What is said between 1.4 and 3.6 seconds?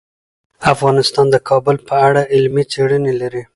کابل په اړه علمي څېړنې لري.